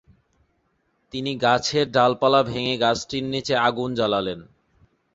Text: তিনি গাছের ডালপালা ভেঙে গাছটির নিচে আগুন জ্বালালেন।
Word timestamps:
তিনি 1.13 1.31
গাছের 1.37 1.85
ডালপালা 1.91 2.41
ভেঙে 2.43 2.75
গাছটির 2.77 3.25
নিচে 3.33 3.53
আগুন 3.67 3.89
জ্বালালেন। 3.95 4.39